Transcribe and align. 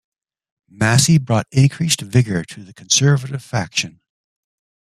Massey 0.67 1.19
brought 1.19 1.45
increased 1.51 2.01
vigour 2.01 2.43
to 2.45 2.63
the 2.63 2.73
conservative 2.73 3.43
faction. 3.43 4.01